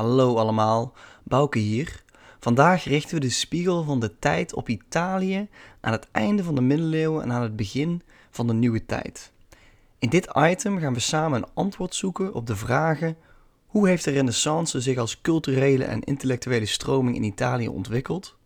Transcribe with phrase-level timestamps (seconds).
[0.00, 2.02] Hallo allemaal, Bouke hier.
[2.38, 5.48] Vandaag richten we de spiegel van de tijd op Italië
[5.80, 9.32] aan het einde van de middeleeuwen en aan het begin van de nieuwe tijd.
[9.98, 13.16] In dit item gaan we samen een antwoord zoeken op de vragen:
[13.66, 18.36] hoe heeft de Renaissance zich als culturele en intellectuele stroming in Italië ontwikkeld?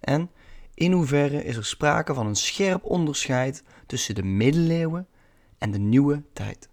[0.00, 0.30] En
[0.74, 5.06] in hoeverre is er sprake van een scherp onderscheid tussen de middeleeuwen
[5.58, 6.68] en de nieuwe tijd?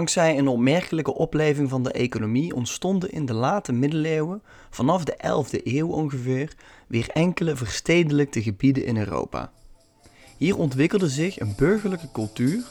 [0.00, 5.62] Dankzij een opmerkelijke opleving van de economie ontstonden in de late middeleeuwen, vanaf de 11e
[5.64, 6.54] eeuw ongeveer,
[6.86, 9.52] weer enkele verstedelijkte gebieden in Europa.
[10.36, 12.64] Hier ontwikkelde zich een burgerlijke cultuur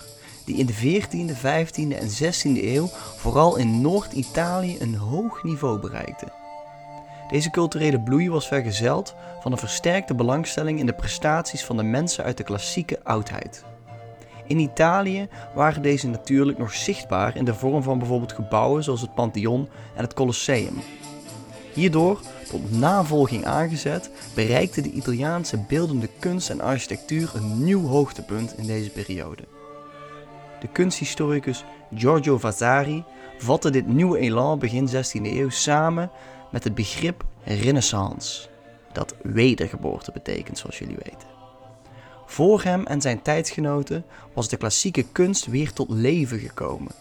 [0.45, 6.31] die in de 14e, 15e en 16e eeuw vooral in Noord-Italië een hoog niveau bereikte.
[7.27, 12.23] Deze culturele bloei was vergezeld van een versterkte belangstelling in de prestaties van de mensen
[12.23, 13.63] uit de klassieke oudheid.
[14.49, 19.13] In Italië waren deze natuurlijk nog zichtbaar in de vorm van bijvoorbeeld gebouwen zoals het
[19.13, 20.73] Pantheon en het Colosseum.
[21.73, 22.19] Hierdoor,
[22.49, 28.89] tot navolging aangezet, bereikte de Italiaanse beeldende kunst en architectuur een nieuw hoogtepunt in deze
[28.89, 29.43] periode.
[30.59, 31.63] De kunsthistoricus
[31.95, 33.03] Giorgio Vasari
[33.37, 36.11] vatte dit nieuwe elan begin 16e eeuw samen
[36.51, 38.47] met het begrip Renaissance,
[38.91, 41.28] dat wedergeboorte betekent zoals jullie weten.
[42.29, 46.91] Voor hem en zijn tijdgenoten was de klassieke kunst weer tot leven gekomen.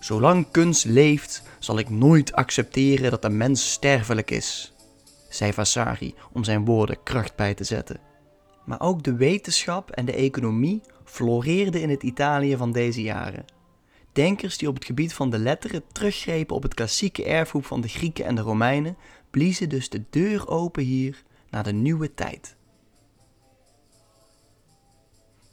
[0.00, 4.72] Zolang kunst leeft, zal ik nooit accepteren dat de mens sterfelijk is,
[5.28, 8.00] zei Vasari om zijn woorden kracht bij te zetten.
[8.64, 13.44] Maar ook de wetenschap en de economie floreerden in het Italië van deze jaren.
[14.12, 17.88] Denkers die op het gebied van de letteren teruggrepen op het klassieke erfgoed van de
[17.88, 18.96] Grieken en de Romeinen,
[19.30, 22.56] bliezen dus de deur open hier naar de nieuwe tijd.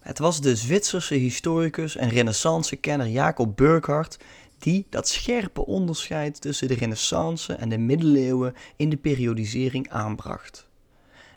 [0.04, 4.18] Het was de Zwitserse historicus en renaissance-kenner Jacob Burckhardt
[4.60, 10.68] die dat scherpe onderscheid tussen de renaissance en de middeleeuwen in de periodisering aanbracht.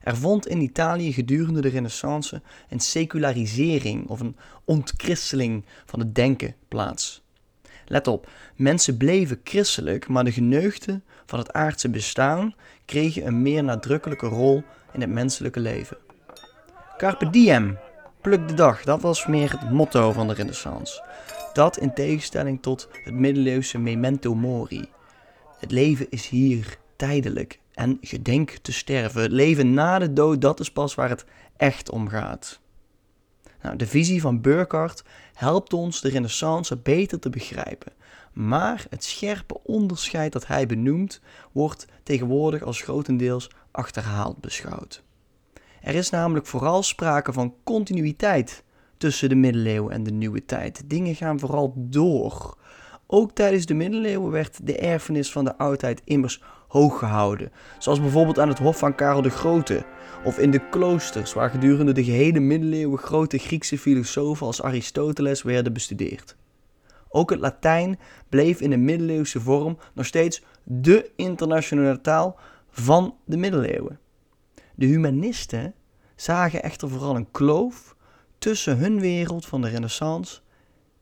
[0.00, 6.54] Er vond in Italië gedurende de renaissance een secularisering of een ontchristeling van het denken
[6.68, 7.22] plaats.
[7.84, 12.54] Let op, mensen bleven christelijk, maar de geneugten van het aardse bestaan
[12.84, 14.62] kregen een meer nadrukkelijke rol
[14.92, 15.96] in het menselijke leven.
[16.96, 17.78] Carpe diem
[18.26, 21.02] pluk de dag, dat was meer het motto van de Renaissance.
[21.52, 24.88] Dat in tegenstelling tot het middeleeuwse memento mori.
[25.58, 29.22] Het leven is hier tijdelijk en gedenk te sterven.
[29.22, 31.24] Het leven na de dood, dat is pas waar het
[31.56, 32.60] echt om gaat.
[33.62, 35.04] Nou, de visie van Burckhardt
[35.34, 37.92] helpt ons de Renaissance beter te begrijpen.
[38.32, 41.20] Maar het scherpe onderscheid dat hij benoemt,
[41.52, 45.04] wordt tegenwoordig als grotendeels achterhaald beschouwd.
[45.86, 48.64] Er is namelijk vooral sprake van continuïteit
[48.96, 50.82] tussen de middeleeuwen en de nieuwe tijd.
[50.86, 52.56] Dingen gaan vooral door.
[53.06, 58.38] Ook tijdens de middeleeuwen werd de erfenis van de oudheid immers hoog gehouden, zoals bijvoorbeeld
[58.38, 59.84] aan het hof van Karel de Grote
[60.24, 65.72] of in de kloosters, waar gedurende de gehele middeleeuwen grote Griekse filosofen als Aristoteles werden
[65.72, 66.36] bestudeerd.
[67.08, 67.98] Ook het Latijn
[68.28, 72.38] bleef in de middeleeuwse vorm nog steeds de internationale taal
[72.70, 73.98] van de middeleeuwen.
[74.76, 75.74] De humanisten
[76.16, 77.96] zagen echter vooral een kloof
[78.38, 80.40] tussen hun wereld van de Renaissance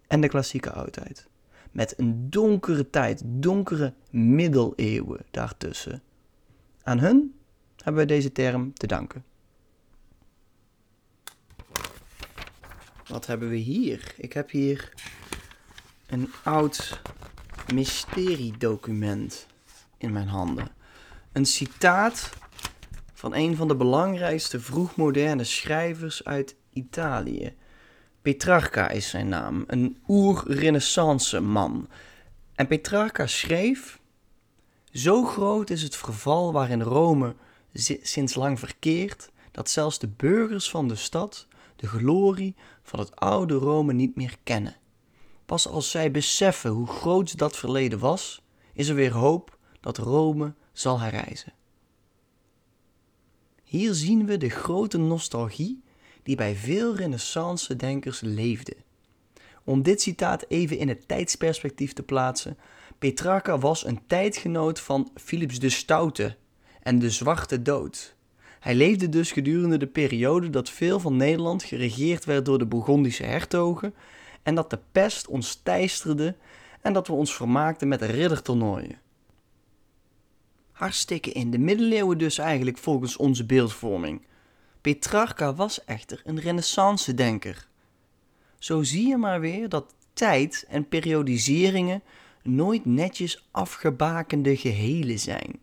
[0.06, 1.28] en de klassieke oudheid.
[1.70, 6.02] Met een donkere tijd, donkere middeleeuwen daartussen.
[6.82, 7.34] Aan hun
[7.76, 9.24] hebben we deze term te danken.
[13.06, 14.14] Wat hebben we hier?
[14.16, 14.92] Ik heb hier
[16.06, 17.00] een oud
[17.72, 19.46] mysteriedocument
[19.98, 20.68] in mijn handen.
[21.32, 22.30] Een citaat
[23.14, 27.54] van een van de belangrijkste vroegmoderne schrijvers uit Italië.
[28.22, 31.88] Petrarca is zijn naam, een oer-renaissance man.
[32.54, 34.00] En Petrarca schreef:
[34.92, 37.34] Zo groot is het verval waarin Rome
[38.02, 41.46] sinds lang verkeert, dat zelfs de burgers van de stad
[41.76, 44.76] de glorie van het oude Rome niet meer kennen.
[45.46, 50.54] Pas als zij beseffen hoe groot dat verleden was, is er weer hoop dat Rome
[50.72, 51.52] zal herrijzen.
[53.74, 55.82] Hier zien we de grote nostalgie
[56.22, 58.76] die bij veel Renaissance-denkers leefde.
[59.64, 62.58] Om dit citaat even in het tijdsperspectief te plaatsen,
[62.98, 66.36] Petrarca was een tijdgenoot van Philips de Stoute
[66.82, 68.16] en de Zwarte Dood.
[68.60, 73.24] Hij leefde dus gedurende de periode dat veel van Nederland geregeerd werd door de Bourgondische
[73.24, 73.94] hertogen
[74.42, 76.36] en dat de pest ons teisterde
[76.80, 79.02] en dat we ons vermaakten met riddertoernooien.
[80.84, 84.26] Hartstikke in de middeleeuwen dus eigenlijk volgens onze beeldvorming.
[84.80, 87.68] Petrarca was echter een renaissance-denker.
[88.58, 92.02] Zo zie je maar weer dat tijd en periodiseringen
[92.42, 95.58] nooit netjes afgebakende gehelen zijn.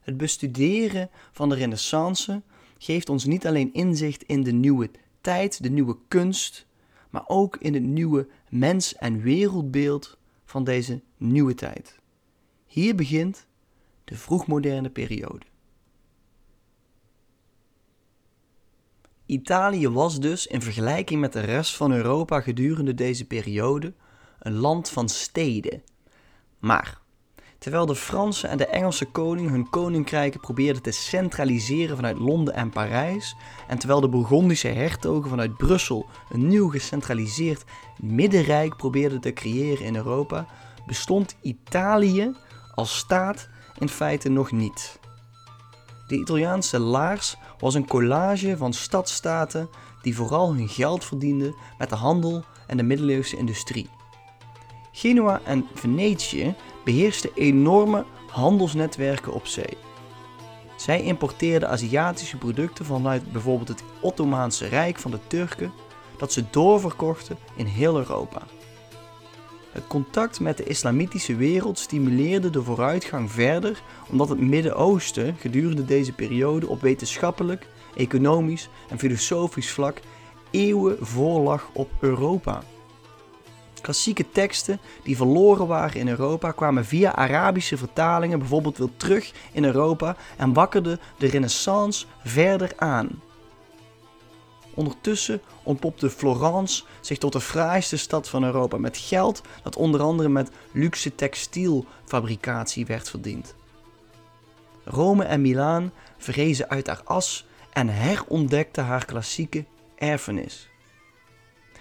[0.00, 2.42] Het bestuderen van de Renaissance
[2.78, 4.90] geeft ons niet alleen inzicht in de nieuwe
[5.20, 6.66] tijd, de nieuwe kunst,
[7.10, 11.98] maar ook in het nieuwe mens- en wereldbeeld van deze nieuwe tijd.
[12.66, 13.46] Hier begint
[14.04, 15.46] de vroegmoderne periode.
[19.26, 23.92] Italië was dus in vergelijking met de rest van Europa gedurende deze periode
[24.38, 25.82] een land van steden.
[26.58, 27.02] Maar
[27.58, 32.70] terwijl de Franse en de Engelse koning hun koninkrijken probeerden te centraliseren vanuit Londen en
[32.70, 33.36] Parijs,
[33.68, 37.64] en terwijl de Bourgondische hertogen vanuit Brussel een nieuw gecentraliseerd
[37.98, 40.46] middenrijk probeerden te creëren in Europa,
[40.86, 42.36] bestond Italië
[42.74, 43.48] als staat
[43.78, 44.98] in feite nog niet.
[46.06, 49.68] De Italiaanse laars was een collage van stadstaten
[50.02, 53.88] die vooral hun geld verdienden met de handel en de middeleeuwse industrie.
[54.92, 56.54] Genua en Venetië
[56.84, 59.76] beheersten enorme handelsnetwerken op zee.
[60.76, 65.72] Zij importeerden Aziatische producten vanuit bijvoorbeeld het Ottomaanse Rijk van de Turken,
[66.18, 68.42] dat ze doorverkochten in heel Europa.
[69.74, 76.12] Het contact met de islamitische wereld stimuleerde de vooruitgang verder omdat het Midden-Oosten gedurende deze
[76.12, 77.66] periode op wetenschappelijk,
[77.96, 80.00] economisch en filosofisch vlak
[80.50, 82.62] eeuwen voorlag op Europa.
[83.80, 89.64] Klassieke teksten die verloren waren in Europa kwamen via Arabische vertalingen bijvoorbeeld weer terug in
[89.64, 93.08] Europa en wakkerden de Renaissance verder aan.
[94.74, 100.28] Ondertussen ontpopte Florence zich tot de fraaiste stad van Europa met geld dat onder andere
[100.28, 103.54] met luxe textielfabricatie werd verdiend.
[104.84, 109.64] Rome en Milaan verrezen uit haar as en herontdekten haar klassieke
[109.96, 110.68] erfenis.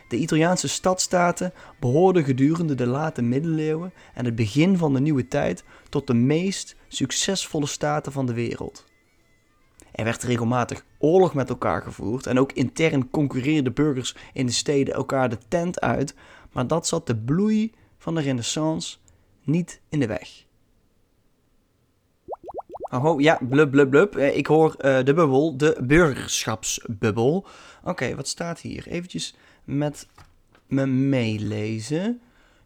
[0.08, 5.64] De Italiaanse stadstaten behoorden gedurende de late middeleeuwen en het begin van de nieuwe tijd
[5.90, 8.86] tot de meest succesvolle staten van de wereld.
[9.94, 14.94] Er werd regelmatig oorlog met elkaar gevoerd en ook intern concurreerden burgers in de steden
[14.94, 16.16] elkaar de tent uit,
[16.52, 18.98] maar dat zat de bloei van de Renaissance
[19.44, 20.46] niet in de weg.
[22.90, 24.16] Oh, ja, blub, blub, blub.
[24.16, 27.46] Eh, ik hoor uh, de bubbel, de burgerschapsbubbel.
[27.84, 28.88] Oké, wat staat hier?
[28.88, 30.08] Eventjes met
[30.68, 32.22] me meelezen.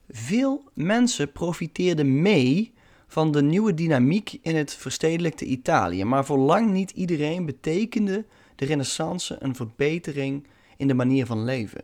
[0.10, 2.74] Veel mensen profiteerden mee
[3.07, 8.25] van de nieuwe dynamiek in het verstedelijkte Italië, maar voor lang niet iedereen betekende
[8.56, 11.81] de Renaissance een verbetering in de manier van leven.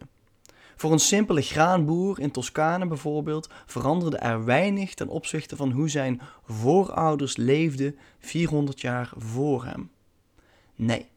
[0.76, 6.22] Voor een simpele graanboer in Toscane bijvoorbeeld veranderde er weinig ten opzichte van hoe zijn
[6.46, 9.92] voorouders leefden 400 jaar voor hem.
[10.76, 11.08] Nee,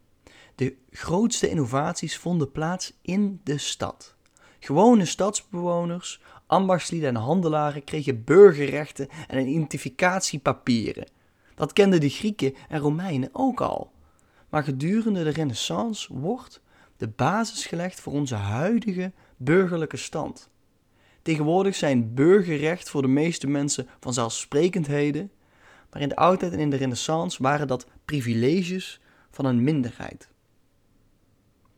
[0.54, 4.14] de grootste innovaties vonden plaats in de stad.
[4.58, 11.08] Gewone stadsbewoners, ambachtslieden en handelaren kregen burgerrechten en identificatiepapieren.
[11.54, 13.92] Dat kenden de Grieken en Romeinen ook al.
[14.48, 16.60] Maar gedurende de Renaissance wordt
[16.96, 20.50] de basis gelegd voor onze huidige burgerlijke stand.
[21.22, 25.30] Tegenwoordig zijn burgerrecht voor de meeste mensen vanzelfsprekendheden,
[25.90, 30.28] maar in de oudheid en in de Renaissance waren dat privileges van een minderheid.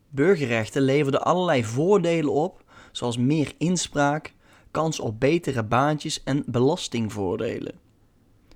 [0.09, 4.35] Burgerrechten leverden allerlei voordelen op, zoals meer inspraak,
[4.71, 7.75] kans op betere baantjes en belastingvoordelen.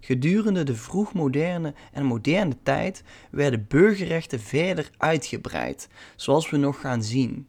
[0.01, 7.47] Gedurende de vroegmoderne en moderne tijd werden burgerrechten verder uitgebreid, zoals we nog gaan zien.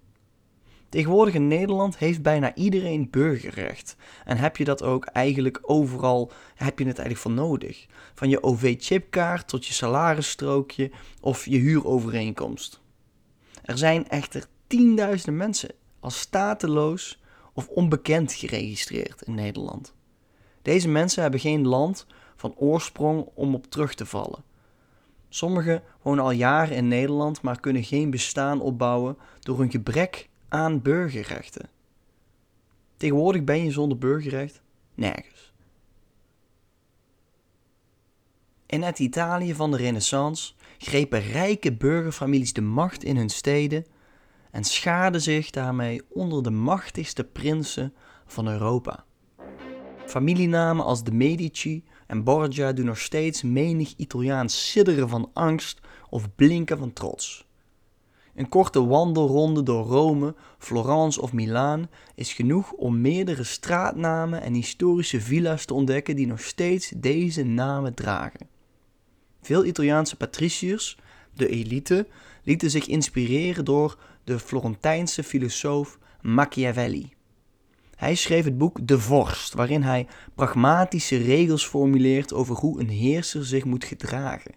[0.90, 3.96] Tegenwoordig in Nederland heeft bijna iedereen burgerrecht.
[4.26, 7.86] En heb je dat ook eigenlijk overal, heb je het eigenlijk voor nodig.
[8.14, 10.92] Van je OV-chipkaart tot je salarisstrookje
[11.22, 12.82] of je huurovereenkomst.
[13.64, 17.22] Er zijn echter tienduizenden mensen als stateloos
[17.54, 19.94] of onbekend geregistreerd in Nederland.
[20.62, 22.06] Deze mensen hebben geen land
[22.36, 24.44] van oorsprong om op terug te vallen.
[25.30, 30.82] Sommigen wonen al jaren in Nederland, maar kunnen geen bestaan opbouwen door een gebrek aan
[30.82, 31.70] burgerrechten.
[32.98, 34.62] Tegenwoordig ben je zonder burgerrecht
[34.96, 35.54] nergens.
[38.66, 43.86] In het Italië van de Renaissance grepen rijke burgerfamilies de macht in hun steden
[44.54, 47.94] en schaarden zich daarmee onder de machtigste prinsen
[48.26, 49.04] van Europa.
[50.06, 55.80] Familienamen als de Medici en Borgia doen nog steeds menig Italiaan sidderen van angst
[56.10, 57.48] of blinken van trots.
[58.36, 65.22] Een korte wandelronde door Rome, Florence of Milaan is genoeg om meerdere straatnamen en historische
[65.22, 68.48] villa's te ontdekken die nog steeds deze namen dragen.
[69.42, 70.98] Veel Italiaanse patriciërs,
[71.34, 72.08] de elite,
[72.44, 77.14] lieten zich inspireren door de Florentijnse filosoof Machiavelli.
[77.96, 83.46] Hij schreef het boek De Vorst, waarin hij pragmatische regels formuleert over hoe een heerser
[83.46, 84.52] zich moet gedragen.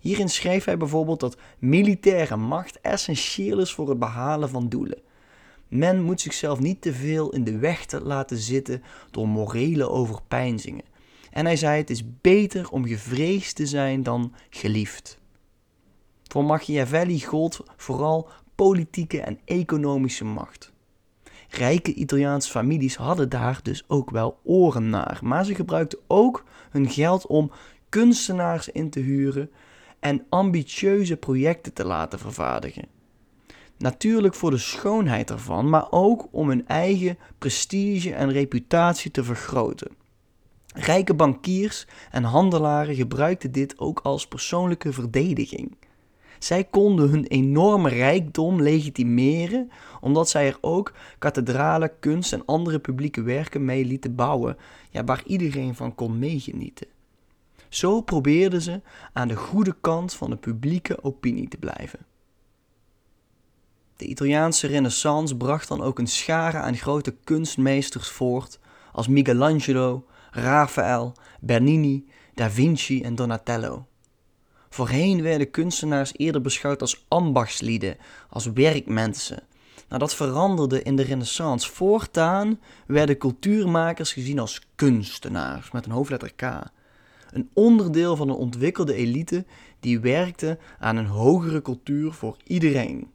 [0.00, 4.98] Hierin schreef hij bijvoorbeeld dat militaire macht essentieel is voor het behalen van doelen.
[5.68, 10.84] Men moet zichzelf niet te veel in de weg te laten zitten door morele overpeinzingen.
[11.30, 15.18] En hij zei: Het is beter om gevreesd te zijn dan geliefd.
[16.22, 20.72] Voor Machiavelli gold vooral politieke en economische macht.
[21.48, 26.90] Rijke Italiaanse families hadden daar dus ook wel oren naar, maar ze gebruikten ook hun
[26.90, 27.50] geld om
[27.88, 29.50] kunstenaars in te huren
[30.00, 32.88] en ambitieuze projecten te laten vervaardigen.
[33.78, 39.90] Natuurlijk voor de schoonheid ervan, maar ook om hun eigen prestige en reputatie te vergroten.
[40.74, 45.76] Rijke bankiers en handelaren gebruikten dit ook als persoonlijke verdediging.
[46.38, 53.22] Zij konden hun enorme rijkdom legitimeren omdat zij er ook kathedralen, kunst en andere publieke
[53.22, 54.56] werken mee lieten bouwen,
[55.04, 56.86] waar iedereen van kon meegenieten.
[57.68, 58.80] Zo probeerden ze
[59.12, 61.98] aan de goede kant van de publieke opinie te blijven.
[63.96, 68.58] De Italiaanse Renaissance bracht dan ook een schare aan grote kunstmeesters voort
[68.92, 73.86] als Michelangelo, Raphaël, Bernini, Da Vinci en Donatello.
[74.76, 77.96] Voorheen werden kunstenaars eerder beschouwd als ambachtslieden,
[78.28, 79.42] als werkmensen.
[79.88, 81.72] Nou, dat veranderde in de Renaissance.
[81.72, 86.42] Voortaan werden cultuurmakers gezien als kunstenaars met een hoofdletter K.
[87.30, 89.44] Een onderdeel van een ontwikkelde elite
[89.80, 93.10] die werkte aan een hogere cultuur voor iedereen.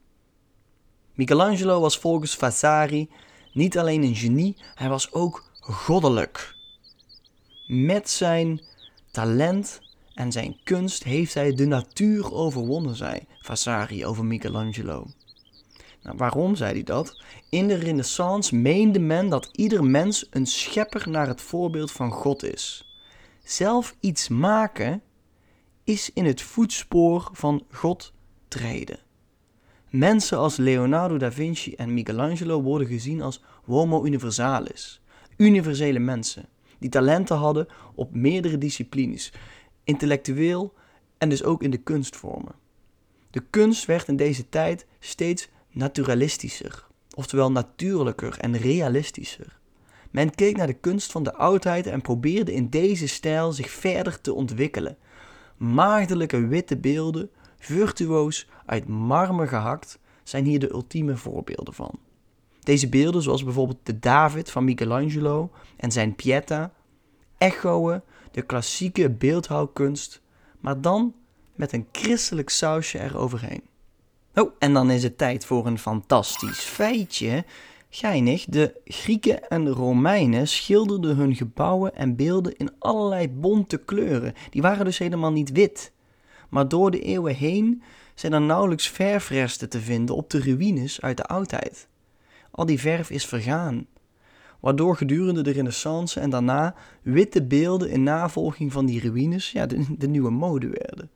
[1.13, 3.10] Michelangelo was volgens Vasari
[3.53, 6.56] niet alleen een genie, hij was ook goddelijk.
[7.68, 8.62] Met zijn
[9.12, 15.08] talent en zijn kunst heeft hij de natuur overwonnen, zei Vasari over Michelangelo.
[16.03, 17.24] Nou, waarom zei hij dat?
[17.50, 22.44] In de Renaissance meende men dat ieder mens een schepper naar het voorbeeld van God
[22.44, 22.96] is.
[23.44, 25.01] Zelf iets maken
[25.84, 28.13] is in het voetspoor van God
[28.48, 29.00] treden.
[29.89, 35.01] Mensen als Leonardo da Vinci en Michelangelo worden gezien als homo universalis,
[35.38, 36.50] universele mensen,
[36.80, 39.32] die talenten hadden op meerdere disciplines,
[39.83, 40.73] intellectueel
[41.17, 42.55] en dus ook in de kunstvormen.
[43.29, 49.59] De kunst werd in deze tijd steeds naturalistischer, oftewel natuurlijker en realistischer.
[50.11, 54.21] Men keek naar de kunst van de oudheid en probeerde in deze stijl zich verder
[54.21, 54.97] te ontwikkelen.
[55.57, 62.00] Maagdelijke witte beelden, virtuoos uit marmer gehakt, zijn hier de ultieme voorbeelden van.
[62.59, 66.73] Deze beelden, zoals bijvoorbeeld de David van Michelangelo en zijn Pieta,
[67.38, 70.21] echoen de klassieke beeldhouwkunst,
[70.59, 71.13] maar dan
[71.55, 73.61] met een christelijk sausje eroverheen.
[74.35, 77.45] Oh, en dan is het tijd voor een fantastisch feitje.
[77.89, 84.33] Geinig, de Grieken en Romeinen schilderden hun gebouwen en beelden in allerlei bonte kleuren.
[84.50, 85.91] Die waren dus helemaal niet wit.
[86.50, 87.83] Maar door de eeuwen heen
[88.15, 91.88] zijn er nauwelijks verfresten te vinden op de ruïnes uit de oudheid.
[92.51, 93.88] Al die verf is vergaan
[94.62, 99.86] waardoor gedurende de Renaissance en daarna witte beelden in navolging van die ruïnes ja, de,
[99.98, 101.10] de nieuwe mode werden.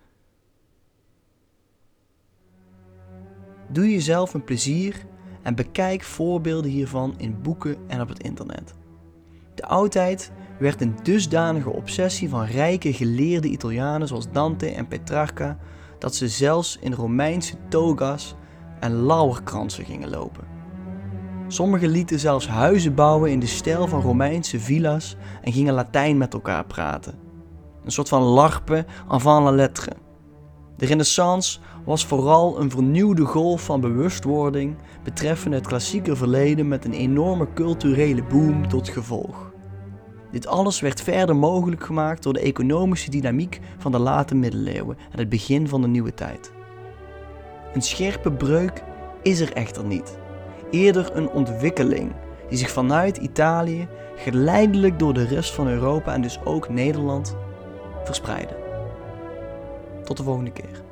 [3.70, 5.06] Doe jezelf een plezier
[5.42, 8.74] en bekijk voorbeelden hiervan in boeken en op het internet.
[9.56, 15.58] De oudheid werd een dusdanige obsessie van rijke geleerde Italianen zoals Dante en Petrarca
[16.00, 18.36] dat ze zelfs in Romeinse toga's
[18.80, 20.55] en lauwerkransen gingen lopen.
[21.48, 26.34] Sommigen lieten zelfs huizen bouwen in de stijl van Romeinse villa's en gingen Latijn met
[26.34, 27.20] elkaar praten.
[27.84, 29.92] Een soort van larpen avant la lettre.
[30.78, 36.94] De Renaissance was vooral een vernieuwde golf van bewustwording betreffende het klassieke verleden met een
[36.94, 39.54] enorme culturele boom tot gevolg.
[40.32, 45.20] Dit alles werd verder mogelijk gemaakt door de economische dynamiek van de late middeleeuwen en
[45.20, 46.52] het begin van de nieuwe tijd.
[47.74, 48.84] Een scherpe breuk
[49.22, 50.24] is er echter niet
[50.72, 52.12] eerder een ontwikkeling
[52.50, 57.36] die zich vanuit Italië geleidelijk door de rest van Europa en dus ook Nederland
[58.04, 58.56] verspreidde.
[60.04, 60.85] Tot de volgende keer.